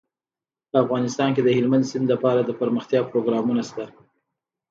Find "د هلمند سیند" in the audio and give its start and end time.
1.43-2.07